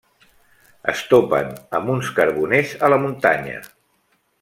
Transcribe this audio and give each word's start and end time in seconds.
Es 0.93 1.03
topen 1.11 1.53
amb 1.81 1.93
uns 1.97 2.11
carboners 2.21 2.75
a 2.87 2.91
la 2.95 3.03
muntanya. 3.07 3.65